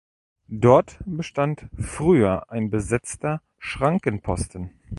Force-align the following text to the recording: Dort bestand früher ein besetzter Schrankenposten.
Dort 0.55 0.97
bestand 1.05 1.67
früher 1.79 2.49
ein 2.51 2.71
besetzter 2.71 3.39
Schrankenposten. 3.59 4.71